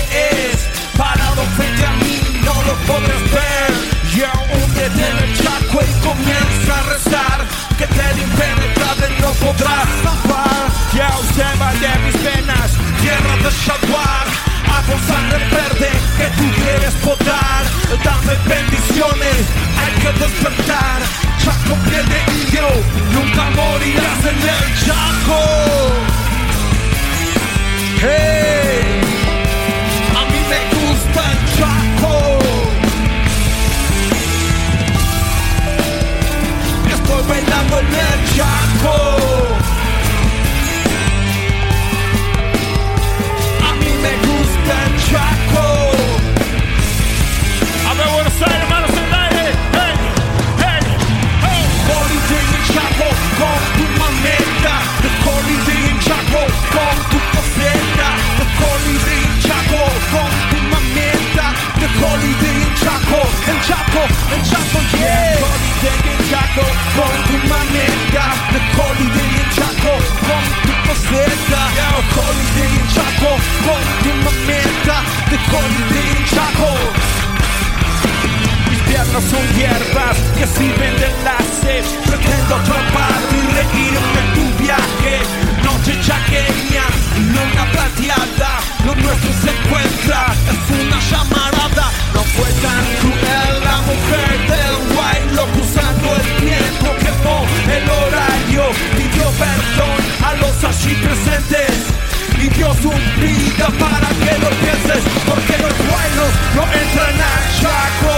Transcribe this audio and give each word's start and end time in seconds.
vida 103.21 103.67
para 103.79 104.09
que 104.23 104.33
lo 104.39 104.51
pienses 104.63 105.03
porque 105.27 105.55
los 105.59 105.77
buenos 105.91 106.31
no 106.55 106.63
entran 106.63 107.17
al 107.33 107.45
chaco 107.61 108.15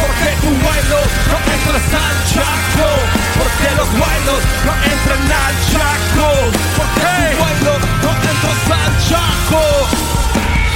porque 0.00 0.30
tu 0.42 0.50
vuelo 0.64 0.98
no 1.30 1.38
entras 1.54 1.88
al 2.04 2.16
chaco 2.32 2.88
porque 3.38 3.68
los 3.78 3.90
buenos 3.90 4.40
no 4.66 4.72
entran 4.92 5.24
al 5.42 5.54
chaco 5.72 6.28
porque 6.76 7.10
tu 7.20 7.38
vuelo 7.42 7.72
no 8.02 8.10
entras 8.30 8.62
al 8.80 8.92
chaco 9.08 9.62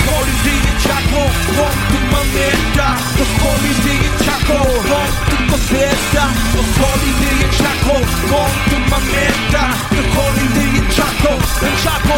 Holiday 0.06 0.60
en 0.70 0.78
Chaco 0.78 1.22
con 1.56 1.74
tu 1.90 1.98
mameta 2.14 2.86
Los 3.18 3.30
Holiday 3.42 3.98
en 4.06 4.16
Chaco 4.24 4.58
con 4.90 5.08
tu 5.28 5.52
coseta 5.52 6.24
Los 6.54 6.68
Holiday 6.78 7.42
en 7.42 7.50
Chaco 7.58 7.94
con 8.30 8.50
tu 8.70 8.78
mameta 8.90 9.62
Los 9.90 10.06
Holiday 10.16 10.78
en 10.78 10.88
Chaco, 10.88 11.32
en 11.62 11.74
Chaco, 11.82 12.16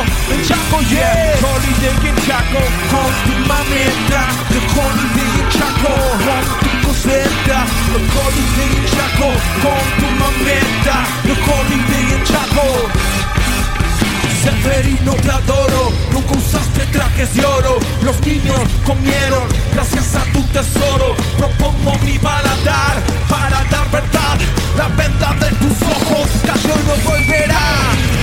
Chaco, 0.49 0.81
yeah. 0.89 1.37
Holiday 1.45 2.09
en 2.09 2.17
Chaco. 2.25 2.63
Con 2.89 3.13
tu 3.25 3.35
mameta 3.47 4.23
Los 4.49 4.65
Holiday 4.73 5.31
en 5.41 5.49
Chaco. 5.53 5.93
Con 6.25 6.43
tu 6.63 6.89
coseta 6.89 7.59
Los 7.93 8.05
Holiday 8.17 8.71
en 8.79 8.87
Chaco. 8.89 9.29
Con 9.61 9.85
tu 10.01 10.09
mameta 10.17 10.97
Los 11.29 11.39
Holiday 11.39 12.15
en 12.17 12.25
Chaco. 12.25 13.09
Severino 14.43 15.13
te 15.17 15.31
adoro, 15.31 15.93
nunca 16.13 16.33
usaste 16.33 16.87
trajes 16.93 17.35
de 17.35 17.45
oro. 17.45 17.79
Los 18.03 18.19
niños 18.25 18.61
comieron 18.87 19.47
gracias 19.75 20.15
a 20.15 20.25
tu 20.33 20.43
tesoro. 20.45 21.15
Propongo 21.37 21.99
mi 22.07 22.17
baladar 22.17 23.03
para 23.29 23.63
dar 23.65 23.91
verdad. 23.91 24.39
La 24.77 24.89
venda 24.89 25.35
de 25.41 25.51
tus 25.57 25.83
ojos 25.83 26.29
cayó 26.47 26.75
y 26.75 26.85
no 26.87 26.97
volverá. 27.11 27.67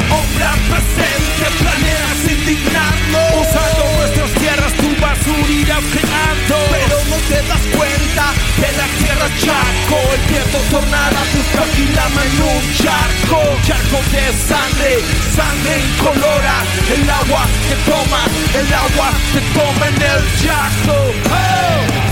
Hombre 0.09 0.45
presente, 0.69 1.45
planeas 1.59 2.21
indignarnos. 2.29 3.47
Usando 3.47 3.83
nuestras 3.97 4.31
tierras, 4.39 4.73
tu 4.73 4.89
basura 5.01 5.51
irás 5.51 5.83
creando. 5.91 6.55
Pero 6.71 6.97
no 7.09 7.17
te 7.27 7.39
das 7.47 7.63
cuenta 7.75 8.25
que 8.55 8.69
la 8.77 8.87
tierra 8.99 9.25
es 9.27 9.35
chaco. 9.43 9.97
El 10.15 10.21
viento 10.31 10.57
tornará 10.71 11.21
tu 11.33 11.41
tranquilama 11.51 12.21
en 12.23 12.41
un 12.41 12.63
charco. 12.79 13.39
Charco 13.67 13.99
de 14.11 14.25
sangre, 14.47 14.91
sangre 15.35 15.73
incolora. 15.83 16.57
El 16.95 17.09
agua 17.09 17.43
que 17.67 17.75
toma, 17.89 18.21
el 18.53 18.73
agua 18.73 19.09
que 19.33 19.41
toma 19.57 19.87
en 19.87 20.01
el 20.01 20.21
chaco. 20.39 20.95
Oh, 20.95 21.31
oh, 21.31 22.04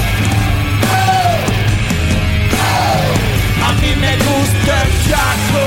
mí 3.84 3.96
me 3.98 4.16
gusta 4.16 4.74
el 4.84 4.92
chaco. 5.08 5.64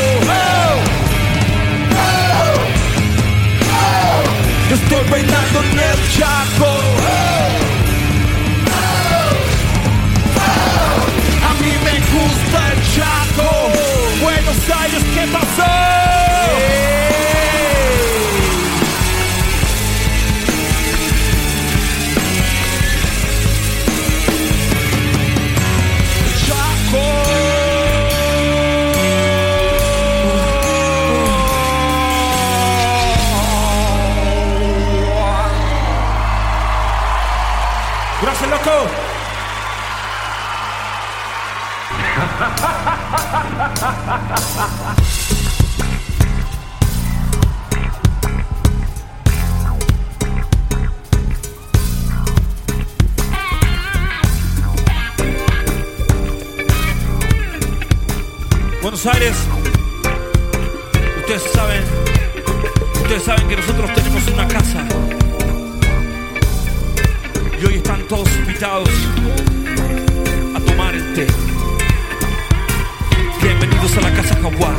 Estoy 4.73 5.11
bailando 5.11 5.59
en 5.63 5.79
el 5.91 6.01
chaco. 6.17 6.71
A 11.49 11.53
mí 11.63 11.73
me 11.87 11.97
gusta 12.15 12.59
el 12.73 12.81
Chaco. 12.95 13.49
Buenos 14.23 14.59
Aires, 14.81 15.05
¿qué 15.15 15.25
pasó? 15.33 17.06
Ustedes 61.29 61.51
saben, 61.51 61.83
ustedes 63.03 63.23
saben 63.25 63.49
que 63.49 63.57
nosotros 63.57 63.93
tenemos 63.95 64.29
una 64.29 64.47
casa. 64.47 64.87
Y 67.61 67.67
hoy 67.67 67.75
están 67.75 68.07
todos 68.07 68.29
invitados 68.37 68.89
a 70.55 70.61
tomar 70.61 70.95
el 70.95 71.15
té. 71.15 71.27
Bienvenidos 73.43 73.97
a 73.97 74.01
la 74.03 74.13
casa 74.15 74.37
Jaguar. 74.37 74.77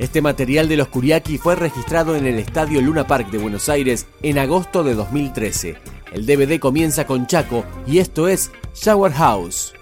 Este 0.00 0.20
material 0.20 0.68
de 0.68 0.78
los 0.78 0.88
Kuriaki 0.88 1.38
fue 1.38 1.54
registrado 1.54 2.16
en 2.16 2.26
el 2.26 2.40
Estadio 2.40 2.80
Luna 2.80 3.06
Park 3.06 3.30
de 3.30 3.38
Buenos 3.38 3.68
Aires 3.68 4.08
en 4.22 4.40
agosto 4.40 4.82
de 4.82 4.94
2013. 4.94 5.76
El 6.12 6.26
DVD 6.26 6.58
comienza 6.58 7.06
con 7.06 7.26
Chaco 7.26 7.64
y 7.86 7.98
esto 7.98 8.28
es 8.28 8.50
Shower 8.74 9.12
House. 9.12 9.74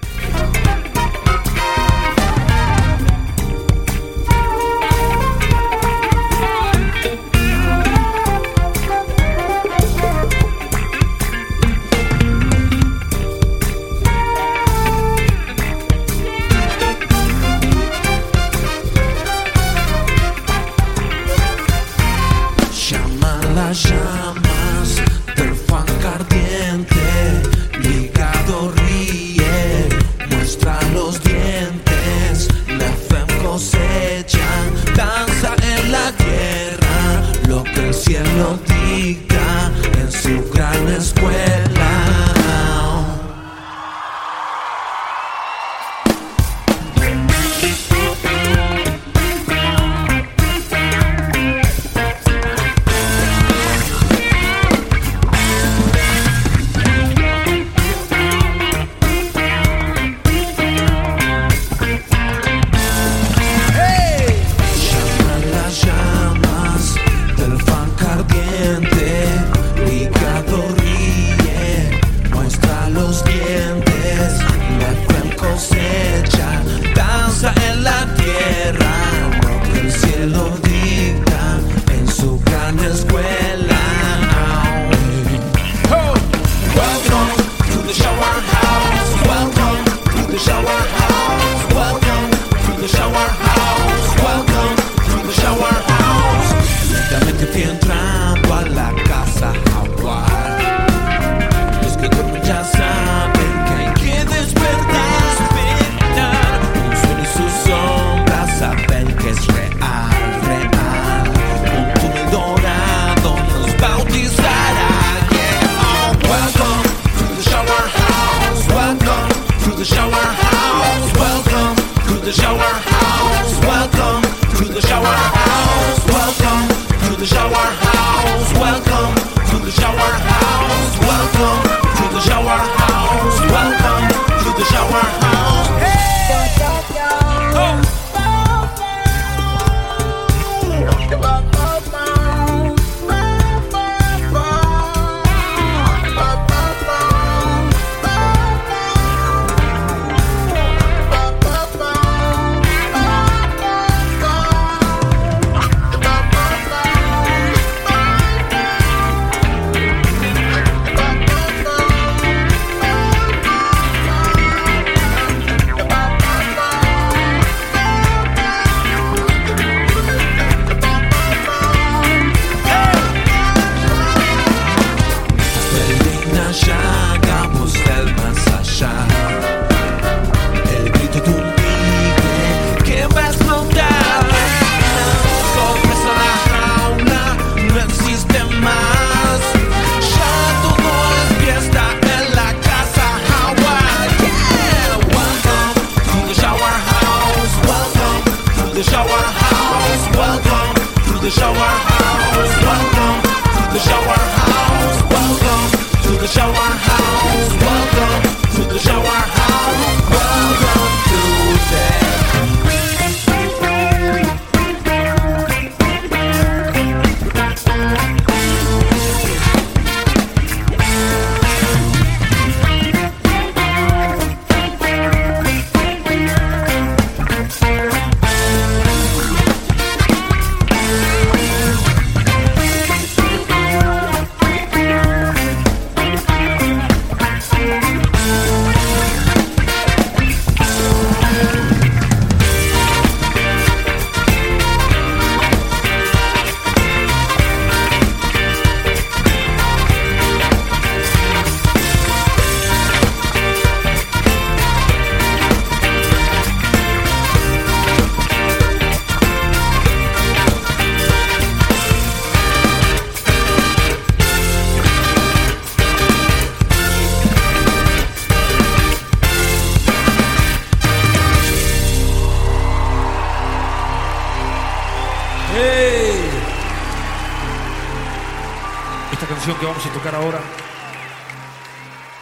ahora 280.14 280.40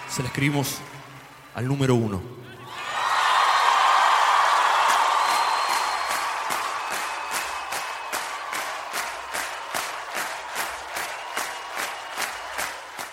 se 0.08 0.22
la 0.22 0.28
escribimos 0.28 0.78
al 1.54 1.66
número 1.66 1.94
uno. 1.94 2.22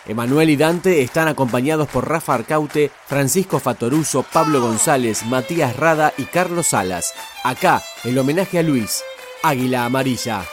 Emanuel 0.08 0.50
y 0.50 0.58
Dante 0.58 1.02
están 1.02 1.28
acompañados 1.28 1.88
por 1.88 2.10
Rafa 2.10 2.34
Arcaute, 2.34 2.92
Francisco 3.08 3.60
Fatoruso, 3.60 4.24
Pablo 4.24 4.60
González, 4.60 5.26
Matías 5.26 5.78
Rada 5.78 6.14
y 6.18 6.26
Carlos 6.26 6.68
Salas. 6.68 7.14
Acá, 7.44 7.82
el 8.04 8.18
homenaje 8.18 8.60
a 8.60 8.64
Luis, 8.64 9.04
Águila 9.42 9.86
Amarilla. 9.86 10.44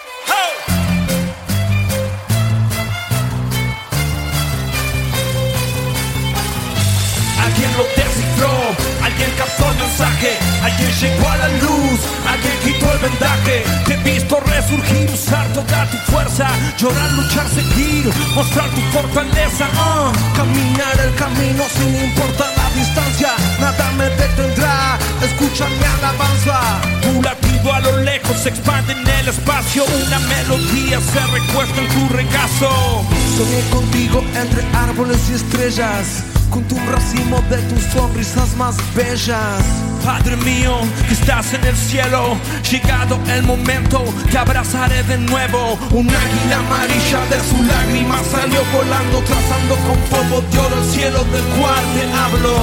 Alguien 10.69 10.93
llegó 11.01 11.29
a 11.29 11.37
la 11.37 11.49
luz, 11.49 12.01
alguien 12.27 12.59
quitó 12.65 12.93
el 12.93 12.99
vendaje. 12.99 13.65
Te 13.87 13.95
he 13.95 13.97
visto 13.99 14.41
resurgir, 14.41 15.11
usar 15.11 15.47
toda 15.53 15.87
tu 15.91 15.97
fuerza, 16.11 16.49
llorar, 16.79 17.11
luchar, 17.13 17.49
seguir, 17.49 18.11
mostrar 18.35 18.69
tu 18.71 18.81
fortaleza. 18.93 19.67
ah. 19.75 20.13
Caminar 20.37 21.01
el 21.05 21.15
camino 21.15 21.65
sin 21.77 21.95
importar 22.05 22.51
la 22.57 22.71
distancia, 22.81 23.31
nada 23.61 23.91
me 23.93 24.09
detendrá. 24.11 24.99
Escucha 25.23 25.67
mi 25.69 25.85
alabanza. 25.99 26.81
Tu 27.03 27.23
latido 27.23 27.73
a 27.73 27.81
lo 27.81 27.97
lejos 27.99 28.37
se 28.39 28.51
expande 28.51 28.93
en 28.93 29.07
el 29.07 29.29
espacio, 29.29 29.85
una 30.07 30.19
melodía 30.21 31.01
se 31.01 31.21
recuesta 31.33 31.81
en 31.81 31.89
tu 31.89 32.09
regazo. 32.15 33.05
Soñé 33.39 33.61
contigo 33.71 34.21
entre 34.35 34.67
árboles 34.75 35.31
y 35.31 35.35
estrellas 35.35 36.25
a 36.51 36.57
un 36.57 36.87
racimo 36.93 37.41
de 37.49 37.59
tus 37.69 37.85
sonrisas 37.93 38.57
más 38.57 38.75
bellas. 38.97 39.63
Padre 40.05 40.37
mío, 40.39 40.81
que 41.07 41.15
estás 41.15 41.55
en 41.55 41.63
el 41.63 41.77
cielo, 41.77 42.37
llegado 42.69 43.17
el 43.29 43.45
momento, 43.45 44.03
te 44.29 44.39
abrazaré 44.39 45.05
de 45.05 45.19
nuevo. 45.19 45.79
Un 45.93 46.11
águila 46.11 46.57
amarilla 46.59 47.21
de 47.31 47.39
su 47.49 47.63
lágrima 47.63 48.19
salió 48.25 48.61
volando, 48.73 49.23
trazando 49.23 49.77
con 49.87 49.99
fuego 50.11 50.43
de 50.51 50.59
oro 50.59 50.83
el 50.83 50.91
cielo 50.91 51.23
del 51.23 51.45
cual 51.61 51.85
te 51.95 52.03
hablo. 52.19 52.57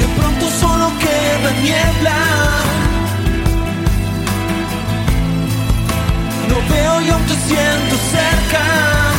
De 0.00 0.06
pronto 0.20 0.50
solo 0.60 0.92
queda 0.98 1.50
niebla. 1.62 2.16
No 6.46 6.74
veo 6.74 7.00
y 7.00 7.08
aún 7.08 7.22
te 7.22 7.34
siento 7.48 7.96
cerca. 8.12 9.09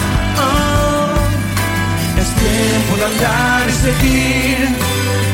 Tiempo 2.41 2.97
de 2.97 3.05
andar 3.05 3.69
y 3.69 3.71
seguir 3.71 4.57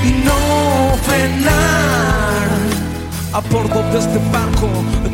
y 0.03 0.11
no 0.25 0.95
frenar. 1.05 2.47
A 3.33 3.39
bordo 3.39 3.81
de 3.91 3.99
este 3.99 4.19
barco 4.31 4.67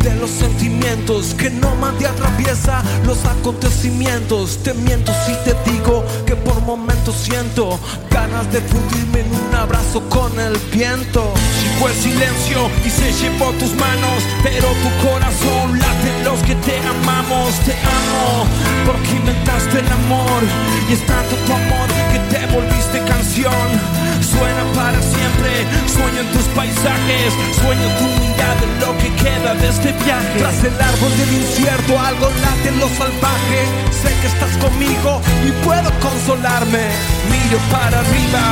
de 0.04 0.16
los 0.16 0.30
sentimientos 0.30 1.34
que 1.34 1.50
no 1.50 1.74
te 2.00 2.08
atraviesa 2.08 2.82
los 3.06 3.24
acontecimientos. 3.26 4.58
Te 4.64 4.74
miento 4.74 5.12
si 5.26 5.34
te 5.44 5.72
digo 5.72 6.04
que 6.26 6.36
por 6.36 6.62
momentos 6.62 7.16
siento 7.16 7.80
ganas 8.10 8.52
de 8.52 8.62
fundirme 8.62 9.23
abrazo 9.63 10.01
con 10.10 10.38
el 10.39 10.58
viento. 10.74 11.34
Llegó 11.63 11.88
el 11.88 11.96
silencio 11.96 12.70
y 12.86 12.89
se 12.89 13.13
llevó 13.13 13.51
tus 13.53 13.74
manos, 13.75 14.20
pero 14.43 14.67
tu 14.84 15.08
corazón 15.08 15.79
late 15.79 16.24
los 16.25 16.39
que 16.43 16.55
te 16.55 16.79
amamos. 16.79 17.53
Te 17.65 17.72
amo 17.72 18.46
porque 18.86 19.12
inventaste 19.12 19.79
el 19.79 19.88
amor 19.88 20.41
y 20.89 20.93
es 20.93 21.05
tanto 21.05 21.36
tu 21.46 21.53
amor 21.53 21.88
que 22.12 22.20
te 22.32 22.46
volviste 22.53 23.00
canción. 23.05 24.02
Suena 24.24 24.63
para 24.74 25.01
siempre, 25.01 25.51
sueño 25.92 26.22
en 26.22 26.32
tus 26.32 26.46
paisajes, 26.56 27.34
sueño 27.60 27.88
tu 28.00 28.08
mirada 28.24 28.63
en 28.63 28.80
lo 28.80 28.98
que 28.98 29.10
queda 29.22 29.53
de 29.56 29.68
este 29.68 29.92
viaje. 30.03 30.39
Tras 30.39 30.63
el 30.63 30.75
árbol 30.82 31.12
del 31.18 31.34
incierto 31.34 32.00
algo 32.00 32.30
late 32.30 32.70
en 32.70 32.80
lo 32.80 32.88
salvaje. 32.89 33.60
Sé 33.92 34.10
que 34.22 34.27
estás 34.27 34.56
conmigo 34.63 35.22
y 35.46 35.51
puedo 35.65 35.89
consolarme. 36.00 36.86
Miro 37.30 37.60
para 37.70 38.00
arriba, 38.00 38.44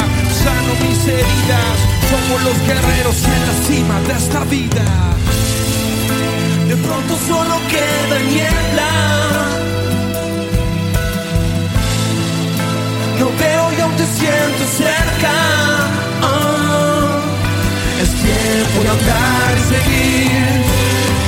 sano 0.44 0.74
mis 0.84 1.01
heridas. 1.08 1.75
Somos 2.12 2.44
los 2.44 2.58
guerreros 2.68 3.18
en 3.24 3.42
la 3.48 3.56
cima 3.68 4.00
de 4.08 4.13
esta 4.13 4.44
vida. 4.46 4.84
De 6.68 6.75
pronto 6.75 7.18
solo 7.28 7.56
queda 7.70 8.20
niebla. 8.28 9.61
Te 14.01 14.08
siento 14.20 14.63
cerca. 14.65 15.34
Ah, 16.24 17.20
es 18.01 18.10
tiempo 18.10 18.77
de 18.84 18.89
andar 18.89 19.51
y 19.58 19.63
seguir 19.74 20.51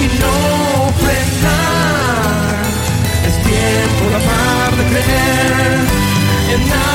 y 0.02 0.08
no 0.22 0.36
frenar. 1.04 2.64
Es 3.28 3.36
tiempo 3.52 4.04
de 4.10 4.16
amar, 4.16 4.72
de 4.78 4.84
creer 4.90 5.74
en 6.54 6.62
algo 6.72 6.93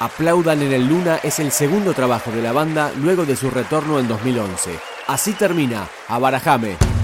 Aplaudan 0.00 0.62
en 0.62 0.72
el 0.72 0.86
Luna 0.86 1.18
es 1.22 1.40
el 1.40 1.50
segundo 1.50 1.92
trabajo 1.92 2.30
de 2.30 2.40
la 2.40 2.52
banda 2.52 2.92
luego 2.96 3.26
de 3.26 3.36
su 3.36 3.50
retorno 3.50 3.98
en 3.98 4.08
2011. 4.08 4.78
Así 5.08 5.32
termina 5.32 5.88
Abarajame. 6.08 6.97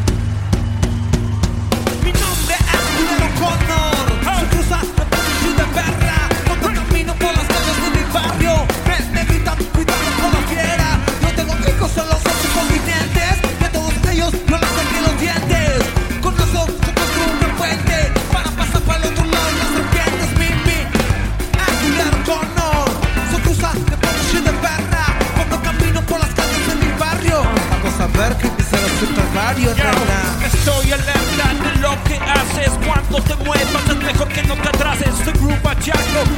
es, 33.60 33.72
más 33.72 33.96
mejor 33.96 34.28
que 34.28 34.42
no 34.44 34.54
te 34.54 34.68
atrases. 34.68 35.14
Soy 35.24 35.32
Groove 35.32 35.58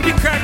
y 0.05 0.13
Carl 0.13 0.43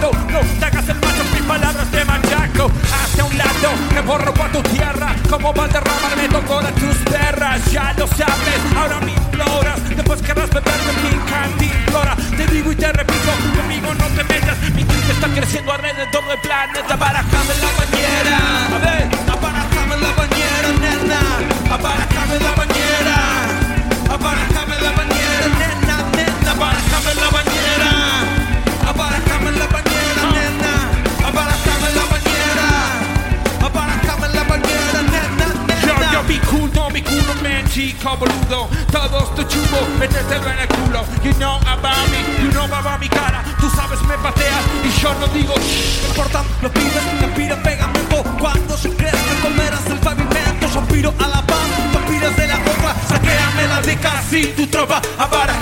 No 0.00 0.40
te 0.58 0.64
hagas 0.64 0.88
el 0.88 0.96
macho, 0.96 1.24
mis 1.32 1.42
palabras 1.42 1.90
te 1.90 2.04
machaco. 2.04 2.70
Hacia 2.92 3.24
un 3.24 3.38
lado, 3.38 3.70
me 3.94 4.00
borro 4.02 4.34
por 4.34 4.50
tu 4.50 4.62
tierra. 4.62 5.14
Como 5.28 5.52
Valderrama 5.52 6.16
me 6.16 6.28
tocó 6.28 6.60
de 6.60 6.72
tus 6.72 6.96
perras. 7.10 7.70
Ya 7.70 7.94
lo 7.96 8.06
sabes, 8.06 8.60
ahora 8.76 9.00
me 9.00 9.12
imploras. 9.12 9.88
Después 9.88 10.22
querrás 10.22 10.50
beberme 10.50 10.92
mi 11.02 11.30
cantimplora. 11.30 12.16
Te 12.36 12.46
digo 12.46 12.72
y 12.72 12.76
te 12.76 12.92
repito, 12.92 13.30
conmigo 13.56 13.94
no 13.94 14.06
te 14.16 14.24
metas. 14.24 14.58
Mi 14.74 14.84
clip 14.84 15.10
está 15.10 15.28
creciendo 15.28 15.72
alrededor 15.72 16.26
del 16.28 16.40
planeta. 16.40 16.96
Barajame 16.96 17.54
la 17.60 17.72
mañana. 17.78 17.91
Yo 45.02 45.14
no 45.14 45.26
digo 45.28 45.54
shh. 45.54 46.02
No 46.02 46.08
importa, 46.08 46.44
los 46.62 46.72
pibes 46.72 47.02
me 47.20 47.56
pegamento 47.56 48.22
Cuando 48.38 48.76
yo 48.76 48.96
crezca 48.96 49.34
comerás 49.42 49.86
el 49.86 49.98
pavimento 49.98 50.66
Yo 50.72 50.80
piro 50.82 51.14
a 51.18 51.28
la 51.28 51.42
paz, 51.46 51.66
tú 51.92 51.98
pides 52.08 52.36
de 52.36 52.46
la 52.46 52.58
copa 52.62 52.94
Saquéame 53.08 53.66
la 53.68 53.80
de 53.82 53.96
casi 53.96 54.46
tu 54.56 54.66
tropa 54.68 55.02
Abarajame 55.18 55.61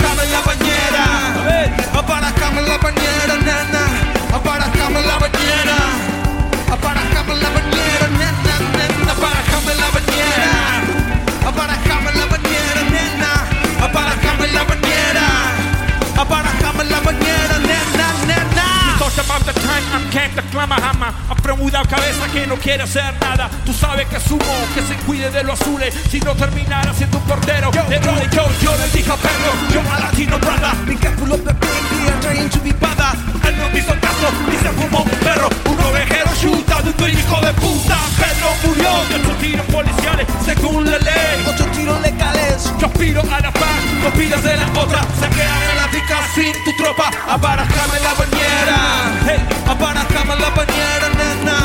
Mudado 21.81 21.95
cabeza 21.95 22.27
que 22.31 22.45
no 22.47 22.55
quiere 22.57 22.83
hacer 22.83 23.13
nada. 23.19 23.49
Tú 23.65 23.73
sabes 23.73 24.07
que 24.07 24.15
asumo 24.15 24.43
que 24.75 24.81
se 24.81 24.95
cuide 25.05 25.31
de 25.31 25.43
los 25.43 25.59
azules. 25.59 25.93
Si 26.09 26.19
no 26.19 26.35
terminara 26.35 26.93
siendo 26.93 27.17
un 27.17 27.23
portero 27.23 27.71
De 27.71 27.99
yo, 27.99 28.11
yo, 28.31 28.45
yo 28.61 28.77
le 28.77 28.87
dije 28.89 29.11
a 29.11 29.15
Pedro 29.15 29.51
Yo 29.73 29.81
a 29.91 29.99
Latino 29.99 30.39
Prada 30.39 30.73
Be 30.85 30.95
careful 30.95 31.31
of 31.31 31.43
the 31.43 31.53
baby 31.53 32.07
I'm 32.07 32.21
trying 32.21 32.49
to 32.49 32.59
be 32.59 32.71
bada 32.73 33.30
Él 33.51 33.57
no 33.57 33.69
me 33.69 33.79
hizo 33.79 33.93
caso 33.99 34.27
y 34.47 34.55
se 34.63 34.69
fumó 34.71 35.03
un 35.03 35.09
perro. 35.19 35.49
Un 35.65 35.79
ovejero 35.79 36.31
chuta 36.39 36.81
de 36.81 36.91
un 37.03 37.09
hijo 37.09 37.41
de 37.41 37.53
puta. 37.53 37.97
Pedro 38.21 38.49
murió 38.63 38.91
de 39.09 39.15
ocho 39.15 39.35
tiros 39.41 39.65
policiales 39.65 40.27
Según 40.45 40.89
la 40.89 40.97
ley. 40.99 41.43
Ocho 41.45 41.65
tiros 41.75 41.99
legales. 42.01 42.71
Yo 42.79 42.87
aspiro 42.87 43.21
a 43.21 43.39
la 43.41 43.51
paz 43.51 43.79
No 44.01 44.09
pidas 44.11 44.41
de 44.43 44.55
la 44.55 44.67
otra. 44.79 45.01
Saqueame 45.19 45.71
la 45.75 45.87
dica 45.91 46.17
sin 46.33 46.53
tu 46.63 46.71
tropa. 46.77 47.11
Abarajame 47.27 47.99
la 47.99 48.13
bañera. 48.13 48.79
Hey, 49.27 49.39
abarajame 49.67 50.35
la 50.43 50.49
bañera, 50.49 51.07
nena. 51.19 51.57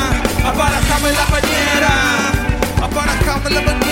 Abarajame 0.49 1.11
la 1.11 1.25
bañera. 1.33 1.93
Abarajame 2.83 3.49
la 3.49 3.61
bañera, 3.61 3.86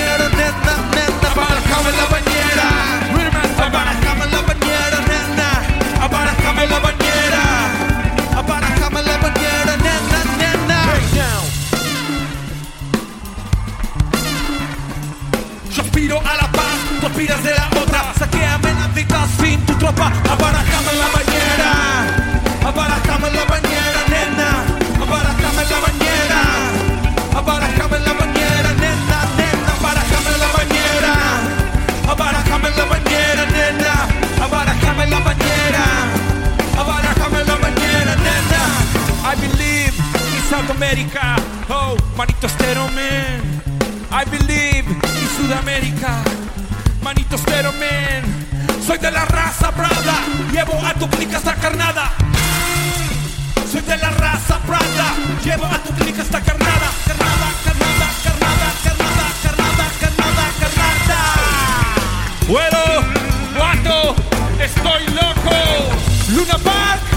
South 40.55 40.71
Oh, 41.69 41.97
manito 42.15 42.47
estero, 42.47 42.87
man. 42.91 43.41
I 44.09 44.23
believe 44.23 44.87
in 44.87 45.27
Sudamérica 45.35 46.23
Manito 47.01 47.35
estero, 47.35 47.73
man. 47.73 48.23
Soy 48.81 48.97
de 48.97 49.11
la 49.11 49.25
raza 49.25 49.71
Prada. 49.71 50.17
Llevo 50.53 50.79
a 50.85 50.93
tu 50.93 51.09
clica 51.09 51.37
esta 51.37 51.55
carnada. 51.55 52.13
Soy 53.69 53.81
de 53.81 53.97
la 53.97 54.09
raza 54.11 54.59
Prada. 54.59 55.15
Llevo 55.43 55.65
a 55.65 55.77
tu 55.79 55.93
clica 55.95 56.21
esta 56.21 56.39
carnada. 56.39 56.89
Carnada, 57.05 57.47
carnada, 57.65 58.07
carnada, 58.23 58.67
carnada, 58.85 59.27
carnada, 59.43 59.85
carnada, 59.99 60.45
carnada. 60.61 61.19
Bueno, 62.47 62.79
guato, 63.57 64.15
estoy 64.61 65.05
loco. 65.07 65.55
Luna 66.29 66.57
Park 66.59 67.14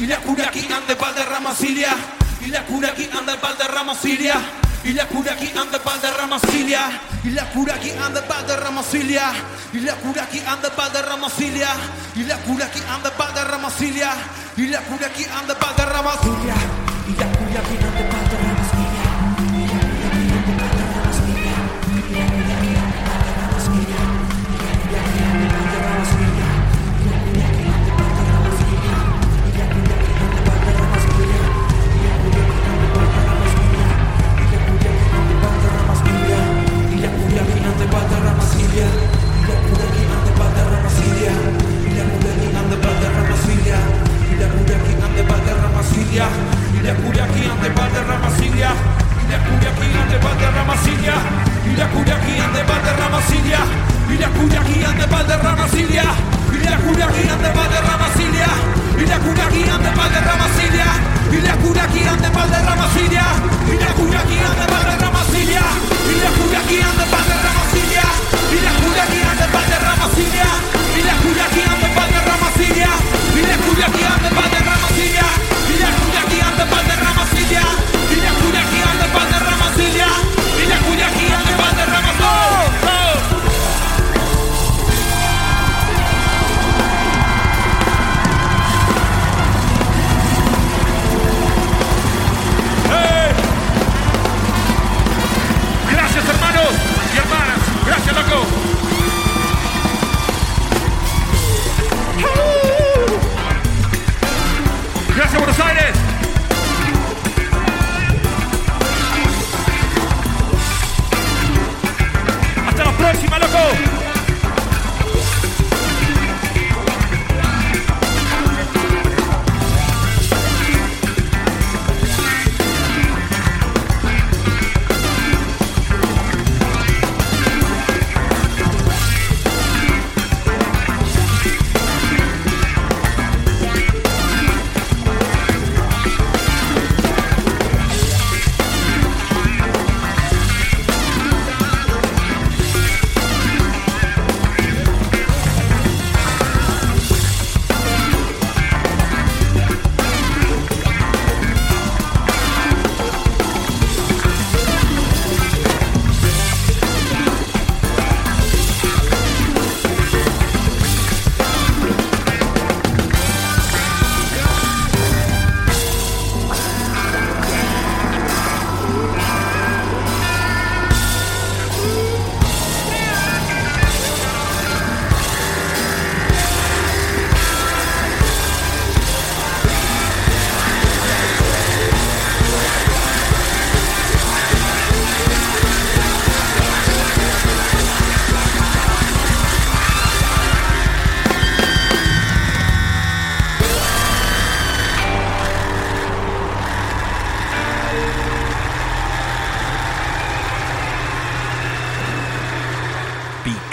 Y 0.00 0.06
la 0.06 0.16
cura 0.16 0.46
aquí 0.48 0.60
anda 0.60 0.94
el 0.94 0.96
Valderramasilia 0.96 1.94
Y 2.40 2.46
la 2.46 2.64
cura 2.64 2.88
aquí 2.88 3.08
anda 3.12 3.34
el 3.34 3.38
Valderramasilia 3.38 4.34
y 4.82 4.94
la 4.94 5.06
cura 5.06 5.34
aquí 5.34 5.52
anda 5.54 5.76
el 5.76 5.84
Valderramasilia 5.84 7.00
Y 7.22 7.30
la 7.32 7.46
cura 7.50 7.74
aquí 7.74 7.90
anda 7.90 8.20
el 8.20 8.26
Valderramasilia 8.26 9.34
Y 9.74 9.80
la 9.80 9.94
cura 9.96 10.22
aquí 10.22 10.40
anda 10.40 10.70
el 10.70 10.74
Valderramasilia 10.74 11.68
Y 12.16 12.22
la 12.22 12.38
cura 12.38 12.64
aquí 12.64 12.80
anda 12.88 13.10
el 13.10 13.16
Valderramasilia 13.18 14.12
Y 14.56 14.66
la 14.68 14.80
cura 14.80 15.06
aquí 15.06 15.24
anda 15.24 15.52
el 15.52 15.60
Valderramasilia 15.60 16.54
Y 17.08 17.12
la 17.12 17.26
cura 17.26 17.60
aquí 17.60 17.76
anda 17.84 18.19
Tidak 46.80 46.96
mudah 47.06 47.26
kian 47.34 47.54
tebal 47.60 47.88
derrama 47.92 48.30
silia 48.40 48.69